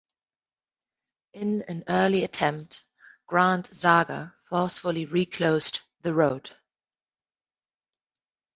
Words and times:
In 1.33 1.61
an 1.67 1.83
early 1.87 2.23
attempt, 2.23 2.81
Grand 3.27 3.67
Saga 3.67 4.33
forcefully 4.49 5.05
reclosed 5.05 5.81
the 6.01 6.15
road. 6.15 6.49